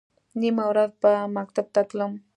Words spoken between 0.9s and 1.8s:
به مکتب